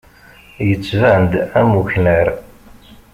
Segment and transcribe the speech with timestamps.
[0.67, 2.27] Yettban-d am uknar.